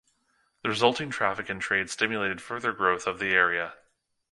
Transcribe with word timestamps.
The 0.63 0.69
resulting 0.69 1.11
traffic 1.11 1.47
and 1.47 1.61
trade 1.61 1.91
stimulated 1.91 2.41
further 2.41 2.73
growth 2.73 3.05
of 3.05 3.19
the 3.19 3.33
area. 3.33 3.75